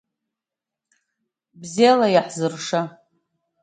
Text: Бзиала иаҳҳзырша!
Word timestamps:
Бзиала 1.61 2.07
иаҳҳзырша! 2.09 2.81